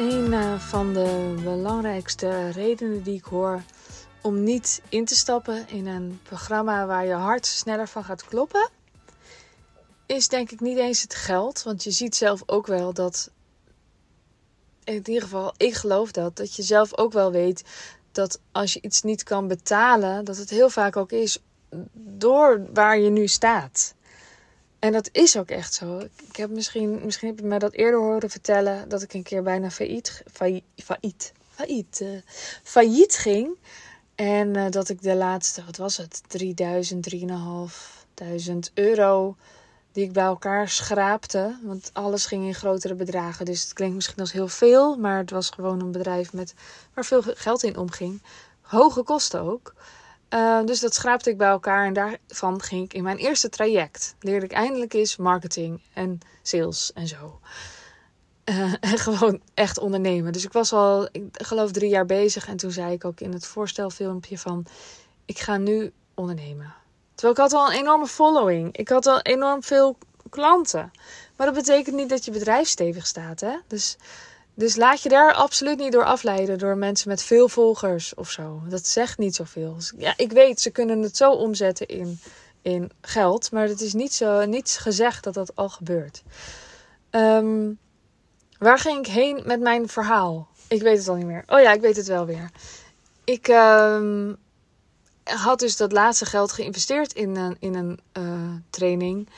Een 0.00 0.32
uh, 0.32 0.58
van 0.58 0.92
de 0.92 1.34
belangrijkste 1.44 2.50
redenen 2.50 3.02
die 3.02 3.16
ik 3.16 3.24
hoor 3.24 3.62
om 4.20 4.42
niet 4.42 4.82
in 4.88 5.04
te 5.04 5.14
stappen 5.14 5.68
in 5.68 5.86
een 5.86 6.20
programma 6.22 6.86
waar 6.86 7.06
je 7.06 7.12
hart 7.12 7.46
sneller 7.46 7.88
van 7.88 8.04
gaat 8.04 8.24
kloppen, 8.24 8.70
is 10.06 10.28
denk 10.28 10.50
ik 10.50 10.60
niet 10.60 10.78
eens 10.78 11.02
het 11.02 11.14
geld. 11.14 11.62
Want 11.62 11.84
je 11.84 11.90
ziet 11.90 12.16
zelf 12.16 12.42
ook 12.46 12.66
wel 12.66 12.92
dat, 12.92 13.30
in 14.84 14.94
ieder 14.94 15.22
geval, 15.22 15.54
ik 15.56 15.74
geloof 15.74 16.12
dat, 16.12 16.36
dat 16.36 16.56
je 16.56 16.62
zelf 16.62 16.98
ook 16.98 17.12
wel 17.12 17.32
weet 17.32 17.64
dat 18.12 18.40
als 18.52 18.72
je 18.72 18.80
iets 18.82 19.02
niet 19.02 19.22
kan 19.22 19.48
betalen, 19.48 20.24
dat 20.24 20.36
het 20.36 20.50
heel 20.50 20.70
vaak 20.70 20.96
ook 20.96 21.12
is 21.12 21.38
door 21.92 22.66
waar 22.72 22.98
je 22.98 23.10
nu 23.10 23.26
staat. 23.26 23.94
En 24.80 24.92
dat 24.92 25.08
is 25.12 25.36
ook 25.36 25.50
echt 25.50 25.74
zo. 25.74 25.98
Ik 26.28 26.36
heb 26.36 26.50
misschien, 26.50 27.00
misschien 27.04 27.28
heb 27.28 27.38
je 27.38 27.44
mij 27.44 27.58
dat 27.58 27.72
eerder 27.72 28.00
horen 28.00 28.30
vertellen 28.30 28.88
dat 28.88 29.02
ik 29.02 29.12
een 29.12 29.22
keer 29.22 29.42
bijna 29.42 29.70
failliet, 29.70 30.22
failliet, 30.32 31.32
failliet, 31.54 32.00
uh, 32.02 32.20
failliet 32.62 33.16
ging. 33.16 33.58
En 34.14 34.56
uh, 34.56 34.70
dat 34.70 34.88
ik 34.88 35.02
de 35.02 35.14
laatste, 35.14 35.64
wat 35.64 35.76
was 35.76 35.96
het, 35.96 36.22
3000, 36.26 37.14
3.500 37.14 38.72
euro 38.74 39.36
die 39.92 40.04
ik 40.04 40.12
bij 40.12 40.24
elkaar 40.24 40.68
schraapte. 40.68 41.58
Want 41.62 41.90
alles 41.92 42.26
ging 42.26 42.46
in 42.46 42.54
grotere 42.54 42.94
bedragen. 42.94 43.44
Dus 43.44 43.62
het 43.62 43.72
klinkt 43.72 43.94
misschien 43.94 44.20
als 44.20 44.32
heel 44.32 44.48
veel, 44.48 44.96
maar 44.96 45.18
het 45.18 45.30
was 45.30 45.50
gewoon 45.50 45.80
een 45.80 45.92
bedrijf 45.92 46.32
met, 46.32 46.54
waar 46.94 47.04
veel 47.04 47.22
geld 47.22 47.62
in 47.62 47.76
omging. 47.76 48.22
Hoge 48.60 49.02
kosten 49.02 49.40
ook. 49.40 49.74
Uh, 50.34 50.64
dus 50.64 50.80
dat 50.80 50.94
schraapte 50.94 51.30
ik 51.30 51.38
bij 51.38 51.48
elkaar 51.48 51.86
en 51.86 51.92
daarvan 51.92 52.62
ging 52.62 52.84
ik 52.84 52.94
in 52.94 53.02
mijn 53.02 53.16
eerste 53.16 53.48
traject. 53.48 54.14
Leerde 54.20 54.46
ik 54.46 54.52
eindelijk 54.52 54.92
eens 54.92 55.16
marketing 55.16 55.82
en 55.94 56.18
sales 56.42 56.92
en 56.92 57.06
zo. 57.06 57.40
Uh, 58.44 58.74
en 58.90 58.98
gewoon 58.98 59.40
echt 59.54 59.78
ondernemen. 59.78 60.32
Dus 60.32 60.44
ik 60.44 60.52
was 60.52 60.72
al, 60.72 61.08
ik 61.12 61.24
geloof, 61.32 61.70
drie 61.70 61.90
jaar 61.90 62.06
bezig. 62.06 62.48
En 62.48 62.56
toen 62.56 62.70
zei 62.70 62.92
ik 62.92 63.04
ook 63.04 63.20
in 63.20 63.32
het 63.32 63.46
voorstelfilmpje 63.46 64.38
van... 64.38 64.66
Ik 65.24 65.38
ga 65.38 65.56
nu 65.56 65.92
ondernemen. 66.14 66.74
Terwijl 67.14 67.32
ik 67.32 67.40
had 67.40 67.52
al 67.52 67.72
een 67.72 67.78
enorme 67.78 68.06
following. 68.06 68.76
Ik 68.76 68.88
had 68.88 69.06
al 69.06 69.20
enorm 69.20 69.62
veel 69.62 69.96
klanten. 70.28 70.90
Maar 71.36 71.46
dat 71.46 71.54
betekent 71.54 71.96
niet 71.96 72.08
dat 72.08 72.24
je 72.24 72.30
bedrijf 72.30 72.68
stevig 72.68 73.06
staat. 73.06 73.40
Hè? 73.40 73.56
Dus 73.66 73.96
dus 74.60 74.76
laat 74.76 75.02
je 75.02 75.08
daar 75.08 75.34
absoluut 75.34 75.78
niet 75.78 75.92
door 75.92 76.04
afleiden 76.04 76.58
door 76.58 76.76
mensen 76.76 77.08
met 77.08 77.22
veel 77.22 77.48
volgers 77.48 78.14
of 78.14 78.30
zo. 78.30 78.62
Dat 78.68 78.86
zegt 78.86 79.18
niet 79.18 79.34
zoveel. 79.34 79.76
Ja, 79.96 80.14
ik 80.16 80.32
weet, 80.32 80.60
ze 80.60 80.70
kunnen 80.70 81.02
het 81.02 81.16
zo 81.16 81.32
omzetten 81.32 81.86
in, 81.86 82.20
in 82.62 82.90
geld, 83.00 83.52
maar 83.52 83.68
het 83.68 83.80
is 83.80 83.92
niet 83.92 84.12
zo, 84.12 84.44
niets 84.44 84.76
gezegd 84.76 85.24
dat 85.24 85.34
dat 85.34 85.56
al 85.56 85.68
gebeurt. 85.68 86.22
Um, 87.10 87.78
waar 88.58 88.78
ging 88.78 88.98
ik 88.98 89.12
heen 89.12 89.42
met 89.44 89.60
mijn 89.60 89.88
verhaal? 89.88 90.48
Ik 90.68 90.82
weet 90.82 90.98
het 90.98 91.08
al 91.08 91.16
niet 91.16 91.26
meer. 91.26 91.42
Oh 91.46 91.60
ja, 91.60 91.72
ik 91.72 91.80
weet 91.80 91.96
het 91.96 92.06
wel 92.06 92.26
weer. 92.26 92.50
Ik 93.24 93.48
um, 93.48 94.36
had 95.24 95.58
dus 95.58 95.76
dat 95.76 95.92
laatste 95.92 96.26
geld 96.26 96.52
geïnvesteerd 96.52 97.12
in 97.12 97.36
een, 97.36 97.56
in 97.60 97.74
een 97.74 98.00
uh, 98.18 98.54
training. 98.70 99.28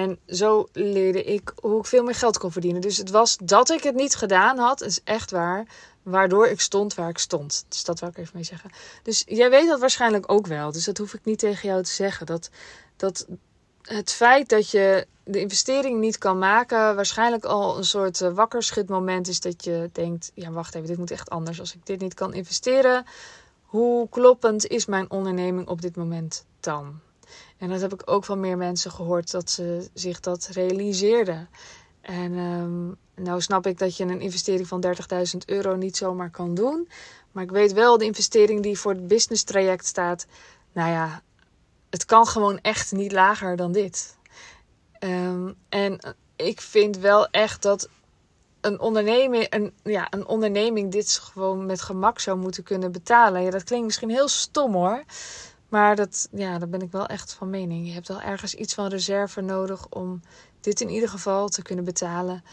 En 0.00 0.18
zo 0.26 0.68
leerde 0.72 1.24
ik 1.24 1.52
hoe 1.60 1.78
ik 1.78 1.86
veel 1.86 2.02
meer 2.02 2.14
geld 2.14 2.38
kon 2.38 2.52
verdienen. 2.52 2.80
Dus 2.80 2.96
het 2.96 3.10
was 3.10 3.36
dat 3.42 3.70
ik 3.70 3.82
het 3.82 3.94
niet 3.94 4.14
gedaan 4.14 4.58
had, 4.58 4.82
is 4.82 5.00
echt 5.04 5.30
waar. 5.30 5.66
Waardoor 6.02 6.46
ik 6.46 6.60
stond 6.60 6.94
waar 6.94 7.08
ik 7.08 7.18
stond. 7.18 7.64
Dus 7.68 7.84
dat 7.84 8.00
wil 8.00 8.08
ik 8.08 8.16
even 8.16 8.30
mee 8.34 8.44
zeggen. 8.44 8.70
Dus 9.02 9.22
jij 9.26 9.50
weet 9.50 9.68
dat 9.68 9.80
waarschijnlijk 9.80 10.32
ook 10.32 10.46
wel. 10.46 10.72
Dus 10.72 10.84
dat 10.84 10.98
hoef 10.98 11.14
ik 11.14 11.24
niet 11.24 11.38
tegen 11.38 11.68
jou 11.68 11.82
te 11.82 11.90
zeggen. 11.90 12.26
Dat, 12.26 12.50
dat 12.96 13.26
het 13.82 14.12
feit 14.12 14.48
dat 14.48 14.70
je 14.70 15.06
de 15.24 15.40
investering 15.40 16.00
niet 16.00 16.18
kan 16.18 16.38
maken, 16.38 16.94
waarschijnlijk 16.94 17.44
al 17.44 17.76
een 17.76 17.84
soort 17.84 18.20
uh, 18.20 18.32
wakkerschutmoment 18.32 19.28
is 19.28 19.40
dat 19.40 19.64
je 19.64 19.90
denkt: 19.92 20.30
ja, 20.34 20.50
wacht 20.50 20.74
even, 20.74 20.88
dit 20.88 20.98
moet 20.98 21.10
echt 21.10 21.30
anders. 21.30 21.60
Als 21.60 21.74
ik 21.74 21.86
dit 21.86 22.00
niet 22.00 22.14
kan 22.14 22.34
investeren, 22.34 23.04
hoe 23.62 24.08
kloppend 24.08 24.66
is 24.66 24.86
mijn 24.86 25.10
onderneming 25.10 25.68
op 25.68 25.80
dit 25.80 25.96
moment 25.96 26.44
dan? 26.60 27.00
En 27.58 27.68
dat 27.68 27.80
heb 27.80 27.92
ik 27.92 28.02
ook 28.04 28.24
van 28.24 28.40
meer 28.40 28.56
mensen 28.56 28.90
gehoord 28.90 29.30
dat 29.30 29.50
ze 29.50 29.88
zich 29.94 30.20
dat 30.20 30.48
realiseerden. 30.52 31.48
En 32.00 32.38
um, 32.38 32.96
nou 33.14 33.40
snap 33.40 33.66
ik 33.66 33.78
dat 33.78 33.96
je 33.96 34.04
een 34.04 34.20
investering 34.20 34.68
van 34.68 34.84
30.000 34.86 34.92
euro 35.46 35.76
niet 35.76 35.96
zomaar 35.96 36.30
kan 36.30 36.54
doen. 36.54 36.88
Maar 37.32 37.44
ik 37.44 37.50
weet 37.50 37.72
wel, 37.72 37.98
de 37.98 38.04
investering 38.04 38.62
die 38.62 38.78
voor 38.78 38.92
het 38.92 39.08
business 39.08 39.42
traject 39.42 39.86
staat. 39.86 40.26
Nou 40.72 40.90
ja, 40.90 41.22
het 41.90 42.04
kan 42.04 42.26
gewoon 42.26 42.58
echt 42.58 42.92
niet 42.92 43.12
lager 43.12 43.56
dan 43.56 43.72
dit. 43.72 44.16
Um, 45.04 45.54
en 45.68 45.98
ik 46.36 46.60
vind 46.60 46.98
wel 46.98 47.28
echt 47.28 47.62
dat 47.62 47.88
een 48.60 48.80
onderneming, 48.80 49.46
een, 49.50 49.72
ja, 49.82 50.06
een 50.10 50.26
onderneming 50.26 50.92
dit 50.92 51.12
gewoon 51.12 51.66
met 51.66 51.80
gemak 51.80 52.18
zou 52.18 52.38
moeten 52.38 52.62
kunnen 52.62 52.92
betalen. 52.92 53.42
Ja, 53.42 53.50
dat 53.50 53.64
klinkt 53.64 53.86
misschien 53.86 54.10
heel 54.10 54.28
stom 54.28 54.72
hoor. 54.72 55.04
Maar 55.70 55.96
dat, 55.96 56.28
ja, 56.32 56.58
daar 56.58 56.68
ben 56.68 56.82
ik 56.82 56.90
wel 56.90 57.06
echt 57.06 57.32
van 57.32 57.50
mening. 57.50 57.86
Je 57.86 57.92
hebt 57.92 58.08
wel 58.08 58.20
ergens 58.20 58.54
iets 58.54 58.74
van 58.74 58.86
reserve 58.86 59.40
nodig 59.40 59.88
om 59.88 60.20
dit 60.60 60.80
in 60.80 60.88
ieder 60.88 61.08
geval 61.08 61.48
te 61.48 61.62
kunnen 61.62 61.84
betalen. 61.84 62.44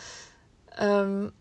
Um, 0.82 1.32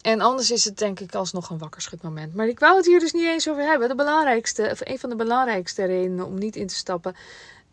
en 0.00 0.20
anders 0.20 0.50
is 0.50 0.64
het 0.64 0.78
denk 0.78 1.00
ik 1.00 1.14
alsnog 1.14 1.50
een 1.50 1.58
wakkerschutmoment. 1.58 2.34
Maar 2.34 2.46
ik 2.46 2.58
wou 2.58 2.76
het 2.76 2.86
hier 2.86 3.00
dus 3.00 3.12
niet 3.12 3.26
eens 3.26 3.48
over 3.48 3.62
hebben. 3.62 3.88
De 3.88 3.94
belangrijkste, 3.94 4.68
of 4.72 4.80
een 4.80 4.98
van 4.98 5.10
de 5.10 5.16
belangrijkste 5.16 5.84
redenen 5.84 6.26
om 6.26 6.38
niet 6.38 6.56
in 6.56 6.66
te 6.66 6.74
stappen. 6.74 7.14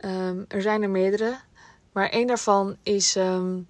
Um, 0.06 0.46
er 0.48 0.62
zijn 0.62 0.82
er 0.82 0.90
meerdere. 0.90 1.40
Maar 1.92 2.10
één 2.10 2.28
daarvan 2.28 2.78
is 2.84 3.16
um, 3.16 3.68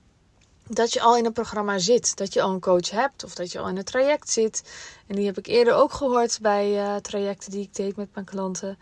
dat 0.69 0.93
je 0.93 1.01
al 1.01 1.17
in 1.17 1.25
een 1.25 1.33
programma 1.33 1.77
zit. 1.77 2.17
Dat 2.17 2.33
je 2.33 2.41
al 2.41 2.53
een 2.53 2.59
coach 2.59 2.89
hebt 2.89 3.23
of 3.23 3.35
dat 3.35 3.51
je 3.51 3.59
al 3.59 3.67
in 3.67 3.77
een 3.77 3.83
traject 3.83 4.29
zit. 4.29 4.63
En 5.07 5.15
die 5.15 5.25
heb 5.25 5.37
ik 5.37 5.47
eerder 5.47 5.73
ook 5.73 5.93
gehoord 5.93 6.39
bij 6.41 6.71
uh, 6.71 6.95
trajecten 6.95 7.51
die 7.51 7.61
ik 7.61 7.75
deed 7.75 7.95
met 7.95 8.09
mijn 8.13 8.25
klanten. 8.25 8.77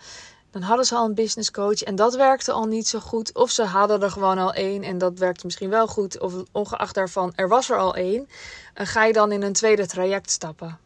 Dan 0.51 0.61
hadden 0.61 0.85
ze 0.85 0.95
al 0.95 1.05
een 1.05 1.13
business 1.13 1.51
coach 1.51 1.83
en 1.83 1.95
dat 1.95 2.15
werkte 2.15 2.51
al 2.51 2.65
niet 2.65 2.87
zo 2.87 2.99
goed. 2.99 3.33
Of 3.33 3.49
ze 3.49 3.63
hadden 3.63 4.01
er 4.01 4.11
gewoon 4.11 4.37
al 4.37 4.53
één 4.53 4.83
en 4.83 4.97
dat 4.97 5.19
werkte 5.19 5.45
misschien 5.45 5.69
wel 5.69 5.87
goed. 5.87 6.19
Of 6.19 6.33
ongeacht 6.51 6.95
daarvan, 6.95 7.33
er 7.35 7.47
was 7.47 7.69
er 7.69 7.77
al 7.77 7.95
één. 7.95 8.29
En 8.73 8.87
ga 8.87 9.05
je 9.05 9.13
dan 9.13 9.31
in 9.31 9.41
een 9.41 9.53
tweede 9.53 9.87
traject 9.87 10.31
stappen? 10.31 10.79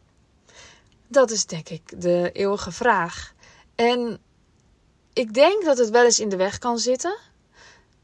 Dat 1.08 1.30
is 1.30 1.46
denk 1.46 1.68
ik 1.68 2.00
de 2.02 2.30
eeuwige 2.32 2.72
vraag. 2.72 3.32
En 3.74 4.18
ik 5.12 5.34
denk 5.34 5.64
dat 5.64 5.78
het 5.78 5.90
wel 5.90 6.04
eens 6.04 6.20
in 6.20 6.28
de 6.28 6.36
weg 6.36 6.58
kan 6.58 6.78
zitten 6.78 7.16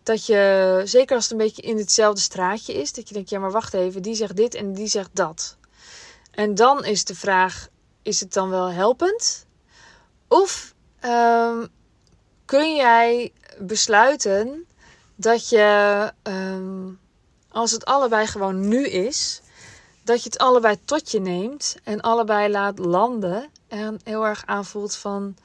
dat 0.09 0.27
je, 0.27 0.83
zeker 0.85 1.15
als 1.15 1.25
het 1.25 1.33
een 1.33 1.47
beetje 1.47 1.63
in 1.63 1.77
hetzelfde 1.77 2.21
straatje 2.21 2.73
is, 2.73 2.93
dat 2.93 3.09
je 3.09 3.15
denkt, 3.15 3.31
ja 3.31 3.39
maar 3.39 3.51
wacht 3.51 3.75
even, 3.75 4.03
die 4.03 4.15
zegt 4.15 4.37
dit 4.37 4.55
en 4.55 4.73
die 4.73 4.87
zegt 4.87 5.11
dat. 5.13 5.57
En 6.31 6.55
dan 6.55 6.85
is 6.85 7.05
de 7.05 7.15
vraag, 7.15 7.69
is 8.03 8.21
het 8.21 8.33
dan 8.33 8.51
wel 8.51 8.71
helpend? 8.71 9.47
Of 10.29 10.75
um, 11.05 11.69
kun 12.45 12.77
jij 12.77 13.33
besluiten 13.59 14.67
dat 15.15 15.49
je, 15.49 16.13
um, 16.23 16.99
als 17.49 17.71
het 17.71 17.85
allebei 17.85 18.27
gewoon 18.27 18.69
nu 18.69 18.87
is, 18.89 19.41
dat 20.05 20.23
je 20.23 20.29
het 20.29 20.39
allebei 20.39 20.79
tot 20.85 21.11
je 21.11 21.21
neemt 21.21 21.77
en 21.85 22.01
allebei 22.01 22.51
laat 22.51 22.79
landen 22.79 23.51
en 23.67 24.01
heel 24.05 24.27
erg 24.27 24.43
aanvoelt 24.47 24.97
van, 24.97 25.37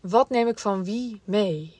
wat 0.00 0.30
neem 0.30 0.48
ik 0.48 0.58
van 0.58 0.84
wie 0.84 1.20
mee? 1.24 1.79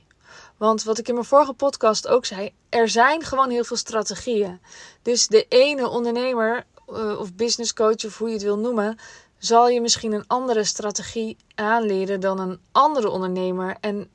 Want 0.61 0.83
wat 0.83 0.99
ik 0.99 1.09
in 1.09 1.15
mijn 1.15 1.27
vorige 1.27 1.53
podcast 1.53 2.09
ook 2.09 2.25
zei, 2.25 2.53
er 2.69 2.89
zijn 2.89 3.23
gewoon 3.23 3.51
heel 3.51 3.65
veel 3.65 3.77
strategieën. 3.77 4.61
Dus 5.03 5.27
de 5.27 5.47
ene 5.49 5.89
ondernemer 5.89 6.67
uh, 6.89 7.21
of 7.21 7.35
business 7.35 7.73
coach 7.73 8.05
of 8.05 8.19
hoe 8.19 8.29
je 8.29 8.35
het 8.35 8.43
wil 8.43 8.59
noemen, 8.59 8.99
zal 9.39 9.69
je 9.69 9.81
misschien 9.81 10.13
een 10.13 10.27
andere 10.27 10.65
strategie 10.65 11.37
aanleren 11.55 12.21
dan 12.21 12.39
een 12.39 12.61
andere 12.73 13.09
ondernemer. 13.09 13.77
En 13.81 14.11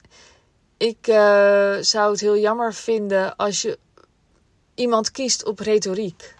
ik 0.77 1.07
uh, 1.07 1.75
zou 1.79 2.11
het 2.11 2.19
heel 2.19 2.37
jammer 2.37 2.73
vinden 2.73 3.35
als 3.35 3.61
je 3.61 3.79
iemand 4.75 5.11
kiest 5.11 5.45
op 5.45 5.59
retoriek. 5.59 6.35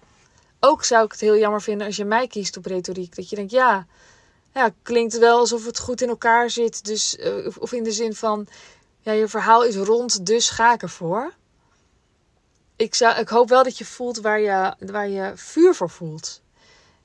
Ook 0.59 0.83
zou 0.83 1.05
ik 1.05 1.11
het 1.11 1.21
heel 1.21 1.37
jammer 1.37 1.61
vinden 1.61 1.87
als 1.87 1.95
je 1.95 2.05
mij 2.05 2.27
kiest 2.27 2.57
op 2.57 2.65
retoriek. 2.65 3.15
Dat 3.15 3.29
je 3.29 3.35
denkt, 3.35 3.51
ja, 3.51 3.87
ja 4.53 4.69
klinkt 4.81 5.17
wel 5.17 5.37
alsof 5.37 5.65
het 5.65 5.79
goed 5.79 6.01
in 6.01 6.09
elkaar 6.09 6.49
zit. 6.49 6.85
Dus, 6.85 7.17
uh, 7.17 7.47
of 7.59 7.71
in 7.71 7.83
de 7.83 7.91
zin 7.91 8.15
van, 8.15 8.47
ja, 9.05 9.11
je 9.11 9.27
verhaal 9.27 9.63
is 9.63 9.75
rond, 9.75 10.25
dus 10.25 10.49
ga 10.49 10.73
ik 10.73 10.81
ervoor. 10.81 11.33
Ik, 12.75 12.95
zou, 12.95 13.19
ik 13.19 13.29
hoop 13.29 13.49
wel 13.49 13.63
dat 13.63 13.77
je 13.77 13.85
voelt 13.85 14.17
waar 14.17 14.39
je, 14.39 14.73
waar 14.79 15.07
je 15.09 15.31
vuur 15.35 15.75
voor 15.75 15.89
voelt. 15.89 16.41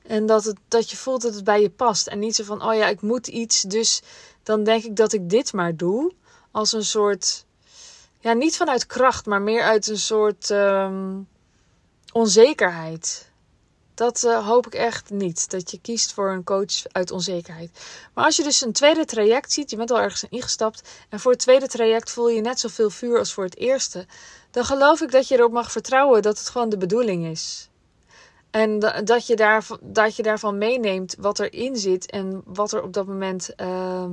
En 0.02 0.26
dat, 0.26 0.44
het, 0.44 0.56
dat 0.68 0.90
je 0.90 0.96
voelt 0.96 1.22
dat 1.22 1.34
het 1.34 1.44
bij 1.44 1.60
je 1.60 1.70
past. 1.70 2.06
En 2.06 2.18
niet 2.18 2.34
zo 2.34 2.44
van, 2.44 2.62
oh 2.62 2.74
ja, 2.74 2.86
ik 2.86 3.00
moet 3.00 3.26
iets, 3.26 3.62
dus 3.62 4.02
dan 4.42 4.64
denk 4.64 4.84
ik 4.84 4.96
dat 4.96 5.12
ik 5.12 5.30
dit 5.30 5.52
maar 5.52 5.76
doe. 5.76 6.12
Als 6.50 6.72
een 6.72 6.84
soort, 6.84 7.44
ja, 8.18 8.32
niet 8.32 8.56
vanuit 8.56 8.86
kracht, 8.86 9.26
maar 9.26 9.42
meer 9.42 9.62
uit 9.62 9.86
een 9.86 9.98
soort 9.98 10.50
um, 10.50 11.28
onzekerheid. 12.12 13.29
Dat 14.00 14.22
uh, 14.22 14.46
hoop 14.46 14.66
ik 14.66 14.74
echt 14.74 15.10
niet. 15.10 15.50
Dat 15.50 15.70
je 15.70 15.80
kiest 15.80 16.12
voor 16.12 16.30
een 16.30 16.44
coach 16.44 16.86
uit 16.92 17.10
onzekerheid. 17.10 17.70
Maar 18.14 18.24
als 18.24 18.36
je 18.36 18.42
dus 18.42 18.60
een 18.60 18.72
tweede 18.72 19.04
traject 19.04 19.52
ziet, 19.52 19.70
je 19.70 19.76
bent 19.76 19.90
al 19.90 20.00
ergens 20.00 20.24
ingestapt. 20.30 20.88
En 21.08 21.20
voor 21.20 21.32
het 21.32 21.40
tweede 21.40 21.66
traject 21.66 22.10
voel 22.10 22.28
je 22.28 22.40
net 22.40 22.60
zoveel 22.60 22.90
vuur 22.90 23.18
als 23.18 23.32
voor 23.32 23.44
het 23.44 23.56
eerste. 23.56 24.06
Dan 24.50 24.64
geloof 24.64 25.00
ik 25.00 25.10
dat 25.10 25.28
je 25.28 25.34
erop 25.34 25.52
mag 25.52 25.72
vertrouwen 25.72 26.22
dat 26.22 26.38
het 26.38 26.48
gewoon 26.48 26.68
de 26.68 26.76
bedoeling 26.76 27.26
is. 27.26 27.68
En 28.50 28.78
dat 29.04 29.26
je, 29.26 29.36
daar, 29.36 29.66
dat 29.80 30.16
je 30.16 30.22
daarvan 30.22 30.58
meeneemt 30.58 31.14
wat 31.18 31.38
erin 31.38 31.76
zit 31.76 32.10
en 32.10 32.42
wat 32.44 32.72
er 32.72 32.82
op 32.82 32.92
dat 32.92 33.06
moment 33.06 33.54
ehm, 33.54 34.12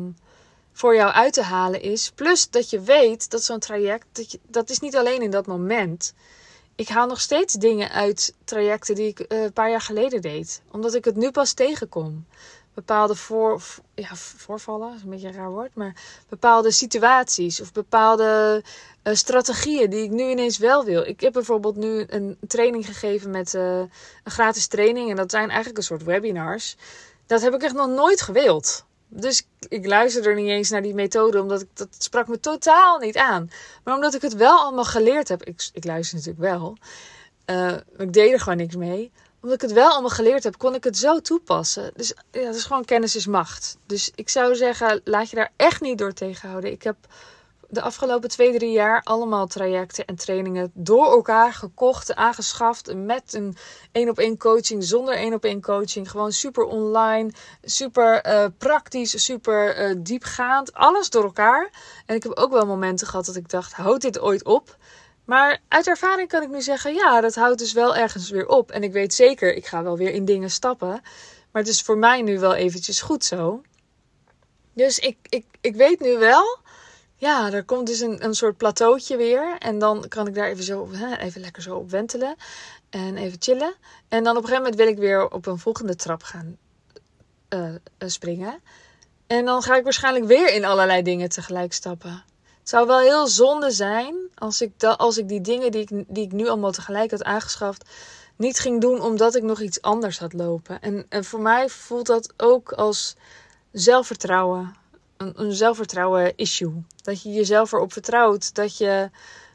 voor 0.71 0.95
jou 0.95 1.11
uit 1.11 1.33
te 1.33 1.43
halen 1.43 1.81
is. 1.81 2.11
Plus 2.15 2.49
dat 2.49 2.69
je 2.69 2.79
weet 2.79 3.29
dat 3.29 3.43
zo'n 3.43 3.59
traject, 3.59 4.05
dat, 4.11 4.31
je, 4.31 4.39
dat 4.47 4.69
is 4.69 4.79
niet 4.79 4.95
alleen 4.95 5.21
in 5.21 5.31
dat 5.31 5.47
moment. 5.47 6.13
Ik 6.77 6.87
haal 6.87 7.07
nog 7.07 7.21
steeds 7.21 7.53
dingen 7.53 7.89
uit 7.91 8.33
trajecten 8.43 8.95
die 8.95 9.07
ik 9.07 9.19
uh, 9.19 9.43
een 9.43 9.53
paar 9.53 9.69
jaar 9.69 9.81
geleden 9.81 10.21
deed. 10.21 10.61
Omdat 10.71 10.93
ik 10.93 11.05
het 11.05 11.15
nu 11.15 11.31
pas 11.31 11.53
tegenkom 11.53 12.25
bepaalde 12.73 13.15
voor, 13.15 13.61
ja, 13.95 14.15
voorvallen, 14.15 14.95
is 14.95 15.01
een 15.01 15.09
beetje 15.09 15.27
een 15.27 15.33
raar 15.33 15.51
woord, 15.51 15.75
maar 15.75 15.95
bepaalde 16.29 16.71
situaties 16.71 17.61
of 17.61 17.71
bepaalde 17.71 18.63
uh, 19.03 19.13
strategieën 19.13 19.89
die 19.89 20.03
ik 20.03 20.09
nu 20.09 20.29
ineens 20.29 20.57
wel 20.57 20.83
wil. 20.83 21.01
Ik 21.01 21.19
heb 21.19 21.33
bijvoorbeeld 21.33 21.75
nu 21.75 22.05
een 22.07 22.37
training 22.47 22.85
gegeven 22.85 23.31
met 23.31 23.53
uh, 23.53 23.79
een 23.79 24.31
gratis 24.31 24.67
training 24.67 25.09
en 25.09 25.15
dat 25.15 25.31
zijn 25.31 25.47
eigenlijk 25.47 25.77
een 25.77 25.83
soort 25.83 26.03
webinars. 26.03 26.75
Dat 27.25 27.41
heb 27.41 27.53
ik 27.53 27.61
echt 27.61 27.75
nog 27.75 27.87
nooit 27.87 28.21
gewild. 28.21 28.85
Dus 29.07 29.47
ik 29.67 29.85
luisterde 29.85 30.33
niet 30.33 30.49
eens 30.49 30.69
naar 30.69 30.81
die 30.81 30.93
methode, 30.93 31.41
omdat 31.41 31.61
ik, 31.61 31.67
dat 31.73 31.87
sprak 31.97 32.27
me 32.27 32.39
totaal 32.39 32.97
niet 32.97 33.17
aan. 33.17 33.49
Maar 33.83 33.95
omdat 33.95 34.13
ik 34.13 34.21
het 34.21 34.35
wel 34.35 34.59
allemaal 34.59 34.85
geleerd 34.85 35.27
heb, 35.27 35.43
ik, 35.43 35.69
ik 35.73 35.85
luister 35.85 36.17
natuurlijk 36.17 36.43
wel, 36.43 36.77
uh, 37.45 37.77
ik 37.97 38.13
deed 38.13 38.31
er 38.31 38.39
gewoon 38.39 38.57
niks 38.57 38.75
mee 38.75 39.11
omdat 39.41 39.63
ik 39.63 39.69
het 39.69 39.77
wel 39.77 39.91
allemaal 39.91 40.09
geleerd 40.09 40.43
heb, 40.43 40.57
kon 40.57 40.75
ik 40.75 40.83
het 40.83 40.97
zo 40.97 41.19
toepassen. 41.19 41.91
Dus 41.95 42.13
ja, 42.31 42.41
het 42.41 42.55
is 42.55 42.63
gewoon 42.63 42.85
kennis 42.85 43.15
is 43.15 43.25
macht. 43.25 43.77
Dus 43.85 44.11
ik 44.15 44.29
zou 44.29 44.55
zeggen, 44.55 45.01
laat 45.03 45.29
je 45.29 45.35
daar 45.35 45.51
echt 45.55 45.81
niet 45.81 45.97
door 45.97 46.13
tegenhouden. 46.13 46.71
Ik 46.71 46.83
heb 46.83 46.95
de 47.69 47.81
afgelopen 47.81 48.29
twee, 48.29 48.57
drie 48.57 48.71
jaar 48.71 49.01
allemaal 49.03 49.47
trajecten 49.47 50.05
en 50.05 50.15
trainingen 50.15 50.71
door 50.73 51.05
elkaar 51.05 51.53
gekocht, 51.53 52.15
aangeschaft. 52.15 52.95
Met 52.95 53.33
een 53.33 53.57
één 53.91 54.09
op 54.09 54.19
één 54.19 54.37
coaching, 54.37 54.83
zonder 54.83 55.15
één 55.15 55.33
op 55.33 55.43
één 55.43 55.61
coaching. 55.61 56.11
Gewoon 56.11 56.31
super 56.31 56.63
online, 56.63 57.31
super 57.63 58.27
uh, 58.27 58.45
praktisch, 58.57 59.23
super 59.23 59.89
uh, 59.89 59.95
diepgaand. 59.97 60.73
Alles 60.73 61.09
door 61.09 61.23
elkaar. 61.23 61.69
En 62.05 62.15
ik 62.15 62.23
heb 62.23 62.31
ook 62.37 62.51
wel 62.51 62.65
momenten 62.65 63.07
gehad 63.07 63.25
dat 63.25 63.35
ik 63.35 63.49
dacht, 63.49 63.73
houd 63.73 64.01
dit 64.01 64.19
ooit 64.19 64.43
op? 64.43 64.77
Maar 65.25 65.59
uit 65.67 65.87
ervaring 65.87 66.27
kan 66.29 66.41
ik 66.41 66.49
nu 66.49 66.61
zeggen, 66.61 66.93
ja, 66.93 67.21
dat 67.21 67.35
houdt 67.35 67.59
dus 67.59 67.73
wel 67.73 67.95
ergens 67.95 68.29
weer 68.29 68.47
op. 68.47 68.71
En 68.71 68.83
ik 68.83 68.91
weet 68.91 69.13
zeker, 69.13 69.55
ik 69.55 69.65
ga 69.65 69.83
wel 69.83 69.97
weer 69.97 70.11
in 70.11 70.25
dingen 70.25 70.51
stappen. 70.51 71.01
Maar 71.51 71.61
het 71.61 71.67
is 71.67 71.81
voor 71.81 71.97
mij 71.97 72.21
nu 72.21 72.39
wel 72.39 72.53
eventjes 72.53 73.01
goed 73.01 73.25
zo. 73.25 73.61
Dus 74.73 74.99
ik, 74.99 75.17
ik, 75.29 75.45
ik 75.61 75.75
weet 75.75 75.99
nu 75.99 76.17
wel, 76.17 76.59
ja, 77.17 77.51
er 77.51 77.63
komt 77.63 77.87
dus 77.87 77.99
een, 77.99 78.23
een 78.23 78.33
soort 78.33 78.57
plateautje 78.57 79.17
weer. 79.17 79.55
En 79.59 79.79
dan 79.79 80.05
kan 80.07 80.27
ik 80.27 80.35
daar 80.35 80.47
even 80.47 80.63
zo, 80.63 80.89
hè, 80.91 81.17
even 81.17 81.41
lekker 81.41 81.61
zo 81.61 81.75
op 81.75 81.89
wentelen. 81.89 82.35
En 82.89 83.17
even 83.17 83.37
chillen. 83.41 83.73
En 84.07 84.23
dan 84.23 84.37
op 84.37 84.43
een 84.43 84.49
gegeven 84.49 84.63
moment 84.63 84.75
wil 84.75 84.87
ik 84.87 84.97
weer 84.97 85.29
op 85.29 85.45
een 85.45 85.59
volgende 85.59 85.95
trap 85.95 86.23
gaan 86.23 86.57
uh, 87.49 87.69
springen. 87.99 88.59
En 89.27 89.45
dan 89.45 89.61
ga 89.61 89.75
ik 89.75 89.83
waarschijnlijk 89.83 90.25
weer 90.25 90.53
in 90.53 90.65
allerlei 90.65 91.01
dingen 91.01 91.29
tegelijk 91.29 91.73
stappen. 91.73 92.23
Het 92.59 92.69
zou 92.69 92.87
wel 92.87 92.99
heel 92.99 93.27
zonde 93.27 93.71
zijn 93.71 94.15
als 94.35 94.61
ik, 94.61 94.79
da, 94.79 94.91
als 94.91 95.17
ik 95.17 95.27
die 95.27 95.41
dingen 95.41 95.71
die 95.71 95.81
ik, 95.81 96.03
die 96.07 96.23
ik 96.23 96.31
nu 96.31 96.47
allemaal 96.47 96.71
tegelijk 96.71 97.11
had 97.11 97.23
aangeschaft, 97.23 97.89
niet 98.35 98.59
ging 98.59 98.81
doen 98.81 99.01
omdat 99.01 99.35
ik 99.35 99.43
nog 99.43 99.61
iets 99.61 99.81
anders 99.81 100.19
had 100.19 100.33
lopen. 100.33 100.81
En, 100.81 101.05
en 101.09 101.23
voor 101.23 101.41
mij 101.41 101.69
voelt 101.69 102.05
dat 102.05 102.33
ook 102.37 102.71
als 102.71 103.15
zelfvertrouwen. 103.71 104.75
Een, 105.17 105.53
zelfvertrouwen 105.53 106.33
issue. 106.35 106.83
Dat 107.01 107.21
je 107.21 107.29
jezelf 107.29 107.71
erop 107.71 107.93
vertrouwt 107.93 108.55
dat 108.55 108.77
je 108.77 109.09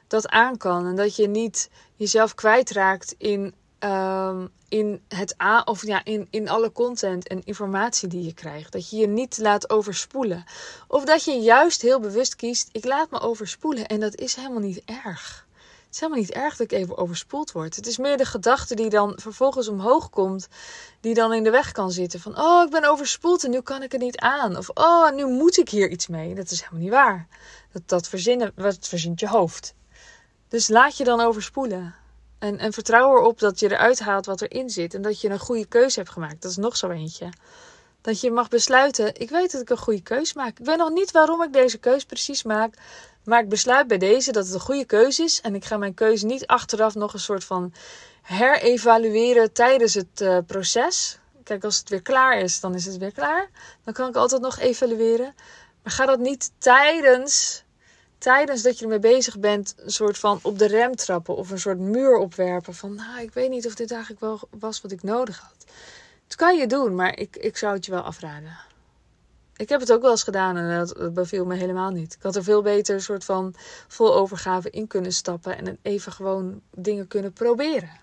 dat 0.07 0.29
aan 0.29 0.57
kan. 0.57 0.87
En 0.87 0.97
dat 0.97 1.17
je 1.17 1.29
niet 1.29 1.71
jezelf 1.97 2.35
kwijtraakt 2.35 3.15
in 3.19 3.55
um, 3.85 4.51
in, 4.69 5.03
het 5.09 5.41
a 5.41 5.63
of 5.65 5.87
ja, 5.87 6.05
in, 6.05 6.27
in 6.31 6.49
alle 6.49 6.73
content 6.73 7.29
en 7.29 7.45
informatie 7.45 8.09
die 8.09 8.25
je 8.25 8.35
krijgt. 8.35 8.73
Dat 8.73 8.91
je 8.91 8.97
je 8.97 9.07
niet 9.07 9.39
laat 9.39 9.71
overspoelen. 9.71 10.45
Of 10.89 11.05
dat 11.05 11.25
je 11.25 11.33
juist 11.33 11.83
heel 11.83 12.01
bewust 12.01 12.37
kiest: 12.37 12.69
ik 12.73 12.85
laat 12.85 13.11
me 13.11 13.21
overspoelen. 13.21 13.87
En 13.87 14.01
dat 14.01 14.15
is 14.15 14.35
helemaal 14.35 14.61
niet 14.61 14.83
erg. 15.05 15.47
Het 15.93 16.01
is 16.01 16.07
helemaal 16.07 16.27
niet 16.27 16.45
erg 16.45 16.57
dat 16.57 16.73
ik 16.73 16.79
even 16.79 16.97
overspoeld 16.97 17.53
word. 17.53 17.77
Het 17.77 17.87
is 17.87 17.99
meer 17.99 18.17
de 18.17 18.25
gedachte 18.25 18.75
die 18.75 18.91
dan 18.91 19.13
vervolgens 19.17 19.69
omhoog 19.69 20.11
komt, 20.11 20.49
die 21.01 21.15
dan 21.15 21.33
in 21.33 21.45
de 21.45 21.51
weg 21.51 21.73
kan 21.73 21.91
zitten. 21.91 22.21
Van, 22.21 22.39
oh, 22.39 22.65
ik 22.65 22.71
ben 22.71 22.85
overspoeld 22.85 23.45
en 23.45 23.51
nu 23.51 23.61
kan 23.61 23.83
ik 23.83 23.93
het 23.93 24.01
niet 24.01 24.17
aan. 24.17 24.57
Of, 24.57 24.69
oh, 24.69 25.11
nu 25.11 25.27
moet 25.27 25.59
ik 25.59 25.69
hier 25.69 25.91
iets 25.91 26.07
mee. 26.07 26.35
Dat 26.35 26.51
is 26.51 26.61
helemaal 26.61 26.81
niet 26.81 26.91
waar. 26.91 27.27
Dat, 27.73 27.83
dat, 27.87 28.09
verzinnen, 28.09 28.53
verzint 28.81 29.21
je 29.21 29.29
hoofd. 29.29 29.75
Dus 30.49 30.69
laat 30.69 30.97
je 30.97 31.05
dan 31.05 31.21
overspoelen. 31.21 31.95
En, 32.39 32.59
en 32.59 32.73
vertrouw 32.73 33.17
erop 33.17 33.39
dat 33.39 33.61
je 33.61 33.71
eruit 33.71 34.01
haalt 34.01 34.27
wat 34.27 34.41
erin 34.41 34.71
zit. 34.71 34.95
En 34.95 35.03
dat 35.03 35.21
je 35.21 35.29
een 35.29 35.39
goede 35.39 35.67
keuze 35.67 35.99
hebt 35.99 36.13
gemaakt. 36.13 36.43
Dat 36.43 36.51
is 36.51 36.57
nog 36.57 36.77
zo 36.77 36.89
eentje. 36.89 37.29
Dat 38.01 38.21
je 38.21 38.31
mag 38.31 38.49
besluiten, 38.49 39.21
ik 39.21 39.31
weet 39.31 39.53
dat 39.53 39.61
ik 39.61 39.71
een 39.71 39.79
goede 39.79 40.03
keuze 40.03 40.33
maak. 40.37 40.59
Ik 40.59 40.67
weet 40.67 40.77
nog 40.77 40.91
niet 40.91 41.11
waarom 41.11 41.43
ik 41.43 41.53
deze 41.53 41.79
keuze 41.79 42.07
precies 42.07 42.43
maak. 42.43 42.75
Maar 43.25 43.41
ik 43.41 43.49
besluit 43.49 43.87
bij 43.87 43.99
deze 43.99 44.33
dat 44.33 44.45
het 44.45 44.55
een 44.55 44.61
goede 44.61 44.85
keuze 44.85 45.23
is. 45.23 45.41
En 45.41 45.55
ik 45.55 45.65
ga 45.65 45.77
mijn 45.77 45.95
keuze 45.95 46.27
niet 46.27 46.47
achteraf 46.47 46.95
nog 46.95 47.13
een 47.13 47.21
soort 47.21 47.45
van 47.45 47.73
herevalueren 48.23 49.53
tijdens 49.53 49.95
het 49.95 50.21
uh, 50.21 50.39
proces. 50.47 51.19
Kijk, 51.45 51.65
als 51.65 51.79
het 51.79 51.89
weer 51.89 52.03
klaar 52.03 52.39
is, 52.39 52.61
dan 52.61 52.75
is 52.75 52.85
het 52.85 52.97
weer 52.97 53.13
klaar. 53.13 53.51
Dan 53.85 53.95
kan 53.95 54.09
ik 54.09 54.17
altijd 54.17 54.43
nog 54.43 54.59
evalueren. 54.59 55.35
Maar 55.83 55.93
ga 55.93 56.07
dat 56.07 56.19
niet 56.19 56.51
tijdens 56.59 57.65
tijdens 58.23 58.63
dat 58.63 58.79
je 58.79 58.85
ermee 58.85 58.99
bezig 58.99 59.39
bent, 59.39 59.75
een 59.77 59.91
soort 59.91 60.19
van 60.19 60.39
op 60.43 60.59
de 60.59 60.67
rem 60.67 60.97
trappen 60.97 61.37
of 61.37 61.51
een 61.51 61.61
soort 61.61 61.79
muur 61.79 62.17
opwerpen. 62.17 62.75
Van, 62.75 62.95
nou, 62.95 63.21
ik 63.21 63.33
weet 63.33 63.51
niet 63.51 63.67
of 63.67 63.75
dit 63.75 63.91
eigenlijk 63.91 64.21
wel 64.21 64.41
was 64.51 64.81
wat 64.81 64.91
ik 64.93 65.03
nodig 65.03 65.39
had. 65.39 65.65
Dat 66.27 66.37
kan 66.37 66.57
je 66.57 66.67
doen, 66.67 66.95
maar 66.95 67.19
ik, 67.19 67.37
ik 67.37 67.57
zou 67.57 67.75
het 67.75 67.85
je 67.85 67.91
wel 67.91 68.01
afraden. 68.01 68.57
Ik 69.63 69.69
heb 69.69 69.81
het 69.81 69.93
ook 69.93 70.03
wel 70.03 70.11
eens 70.11 70.23
gedaan 70.23 70.57
en 70.57 70.79
dat, 70.79 71.15
beviel 71.15 71.45
me 71.45 71.57
helemaal 71.57 71.91
niet. 71.91 72.15
Ik 72.15 72.23
had 72.23 72.37
er 72.37 72.45
veel 72.45 72.63
beter 72.63 72.95
een 72.95 73.01
soort 73.01 73.25
van 73.25 73.55
vol 73.89 74.15
overgave 74.15 74.71
in 74.71 74.87
kunnen 74.87 75.13
stappen 75.13 75.59
en 75.59 75.79
even 75.83 76.13
gewoon 76.13 76.61
dingen 76.71 77.07
kunnen 77.07 77.33
proberen. 77.33 78.01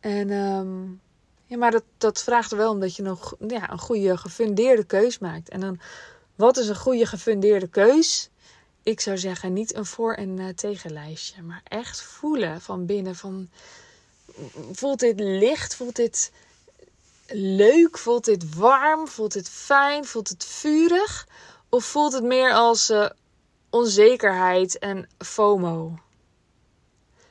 En 0.00 0.30
um, 0.30 1.00
ja, 1.46 1.56
maar 1.56 1.70
dat, 1.70 1.84
dat 1.98 2.22
vraagt 2.22 2.50
er 2.50 2.56
wel 2.56 2.70
om 2.70 2.80
dat 2.80 2.96
je 2.96 3.02
nog 3.02 3.34
ja, 3.48 3.70
een 3.70 3.78
goede 3.78 4.16
gefundeerde 4.16 4.84
keus 4.84 5.18
maakt. 5.18 5.48
En 5.48 5.60
dan, 5.60 5.80
wat 6.34 6.56
is 6.56 6.68
een 6.68 6.76
goede 6.76 7.06
gefundeerde 7.06 7.68
keus? 7.68 8.30
ik 8.82 9.00
zou 9.00 9.18
zeggen, 9.18 9.52
niet 9.52 9.74
een 9.74 9.86
voor- 9.86 10.14
en 10.14 10.38
uh, 10.38 10.48
tegenlijstje, 10.48 11.42
maar 11.42 11.60
echt 11.64 12.02
voelen 12.02 12.60
van 12.60 12.86
binnen. 12.86 13.16
Van, 13.16 13.48
voelt 14.72 15.00
dit 15.00 15.20
licht? 15.20 15.74
Voelt 15.74 15.96
dit 15.96 16.32
leuk? 17.32 17.98
Voelt 17.98 18.24
dit 18.24 18.54
warm? 18.54 19.08
Voelt 19.08 19.32
dit 19.32 19.48
fijn? 19.48 20.04
Voelt 20.04 20.28
het 20.28 20.44
vurig? 20.44 21.28
Of 21.68 21.84
voelt 21.84 22.12
het 22.12 22.24
meer 22.24 22.52
als 22.52 22.90
uh, 22.90 23.10
onzekerheid 23.70 24.78
en 24.78 25.08
FOMO? 25.18 25.98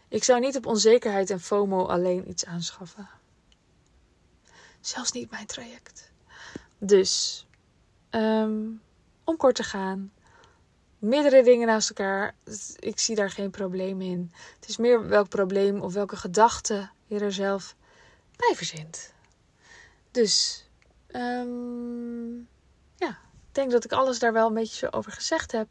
Ik 0.07 0.23
zou 0.23 0.39
niet 0.39 0.57
op 0.57 0.65
onzekerheid 0.65 1.29
en 1.29 1.39
FOMO 1.39 1.85
alleen 1.85 2.29
iets 2.29 2.45
aanschaffen. 2.45 3.09
Zelfs 4.81 5.11
niet 5.11 5.31
mijn 5.31 5.45
traject. 5.45 6.11
Dus, 6.77 7.45
um, 8.11 8.81
om 9.23 9.37
kort 9.37 9.55
te 9.55 9.63
gaan 9.63 10.11
meerdere 10.99 11.43
dingen 11.43 11.67
naast 11.67 11.89
elkaar. 11.89 12.35
Ik 12.79 12.99
zie 12.99 13.15
daar 13.15 13.31
geen 13.31 13.49
probleem 13.49 14.01
in. 14.01 14.31
Het 14.59 14.69
is 14.69 14.77
meer 14.77 15.07
welk 15.07 15.29
probleem 15.29 15.81
of 15.81 15.93
welke 15.93 16.15
gedachte 16.15 16.89
je 17.05 17.19
er 17.19 17.33
zelf 17.33 17.75
bij 18.35 18.55
verzint. 18.55 19.13
Dus, 20.11 20.65
um, 21.15 22.47
ja, 22.95 23.09
ik 23.09 23.51
denk 23.51 23.71
dat 23.71 23.83
ik 23.83 23.91
alles 23.91 24.19
daar 24.19 24.33
wel 24.33 24.47
een 24.47 24.53
beetje 24.53 24.75
zo 24.75 24.97
over 24.97 25.11
gezegd 25.11 25.51
heb. 25.51 25.67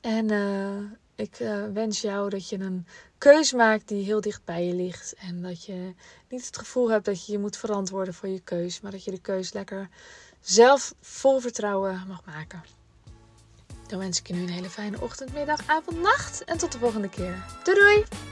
En 0.00 0.32
uh, 0.32 0.90
ik 1.14 1.40
uh, 1.40 1.64
wens 1.72 2.00
jou 2.00 2.28
dat 2.28 2.48
je 2.48 2.58
een 2.58 2.86
keus 3.18 3.52
maakt 3.52 3.88
die 3.88 4.04
heel 4.04 4.20
dicht 4.20 4.44
bij 4.44 4.66
je 4.66 4.74
ligt. 4.74 5.14
En 5.14 5.42
dat 5.42 5.64
je 5.64 5.94
niet 6.28 6.46
het 6.46 6.56
gevoel 6.56 6.90
hebt 6.90 7.04
dat 7.04 7.26
je 7.26 7.32
je 7.32 7.38
moet 7.38 7.56
verantwoorden 7.56 8.14
voor 8.14 8.28
je 8.28 8.40
keus. 8.40 8.80
Maar 8.80 8.90
dat 8.90 9.04
je 9.04 9.10
de 9.10 9.20
keus 9.20 9.52
lekker 9.52 9.88
zelf 10.40 10.94
vol 11.00 11.40
vertrouwen 11.40 12.04
mag 12.08 12.24
maken. 12.24 12.62
Dan 13.86 13.98
wens 13.98 14.18
ik 14.18 14.26
je 14.26 14.34
nu 14.34 14.42
een 14.42 14.48
hele 14.48 14.70
fijne 14.70 15.00
ochtend, 15.00 15.32
middag, 15.32 15.66
avond, 15.66 16.00
nacht. 16.00 16.44
En 16.44 16.58
tot 16.58 16.72
de 16.72 16.78
volgende 16.78 17.08
keer. 17.08 17.44
Doei 17.64 17.78
doei! 17.78 18.31